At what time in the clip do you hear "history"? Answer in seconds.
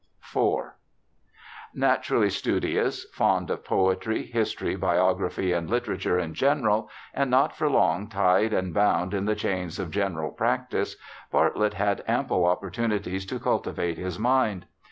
4.25-4.75